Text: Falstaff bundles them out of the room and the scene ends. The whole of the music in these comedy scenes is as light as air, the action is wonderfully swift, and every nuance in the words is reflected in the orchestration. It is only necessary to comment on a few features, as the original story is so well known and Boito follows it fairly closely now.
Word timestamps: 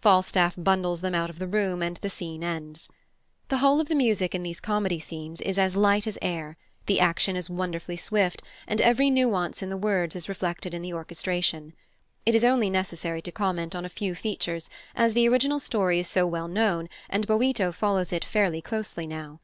Falstaff 0.00 0.54
bundles 0.56 1.02
them 1.02 1.14
out 1.14 1.28
of 1.28 1.38
the 1.38 1.46
room 1.46 1.82
and 1.82 1.98
the 1.98 2.08
scene 2.08 2.42
ends. 2.42 2.88
The 3.48 3.58
whole 3.58 3.82
of 3.82 3.88
the 3.88 3.94
music 3.94 4.34
in 4.34 4.42
these 4.42 4.58
comedy 4.58 4.98
scenes 4.98 5.42
is 5.42 5.58
as 5.58 5.76
light 5.76 6.06
as 6.06 6.16
air, 6.22 6.56
the 6.86 6.98
action 7.00 7.36
is 7.36 7.50
wonderfully 7.50 7.98
swift, 7.98 8.42
and 8.66 8.80
every 8.80 9.10
nuance 9.10 9.62
in 9.62 9.68
the 9.68 9.76
words 9.76 10.16
is 10.16 10.26
reflected 10.26 10.72
in 10.72 10.80
the 10.80 10.94
orchestration. 10.94 11.74
It 12.24 12.34
is 12.34 12.44
only 12.44 12.70
necessary 12.70 13.20
to 13.20 13.30
comment 13.30 13.74
on 13.76 13.84
a 13.84 13.90
few 13.90 14.14
features, 14.14 14.70
as 14.96 15.12
the 15.12 15.28
original 15.28 15.60
story 15.60 15.98
is 16.00 16.08
so 16.08 16.26
well 16.26 16.48
known 16.48 16.88
and 17.10 17.26
Boito 17.26 17.70
follows 17.70 18.10
it 18.10 18.24
fairly 18.24 18.62
closely 18.62 19.06
now. 19.06 19.38